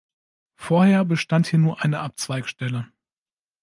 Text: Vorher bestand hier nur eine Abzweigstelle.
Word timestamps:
Vorher 0.55 1.05
bestand 1.05 1.45
hier 1.45 1.59
nur 1.59 1.83
eine 1.83 1.99
Abzweigstelle. 1.99 2.87